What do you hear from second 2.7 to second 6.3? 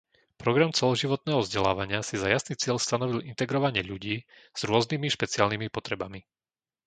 stanovil integrovanie ľudí s rôznymi špeciálnym potrebami.